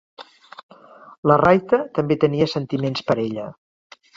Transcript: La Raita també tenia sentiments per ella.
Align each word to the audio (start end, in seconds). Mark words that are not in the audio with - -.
La 1.31 1.37
Raita 1.43 1.81
també 1.99 2.19
tenia 2.27 2.51
sentiments 2.55 3.07
per 3.11 3.19
ella. 3.29 3.47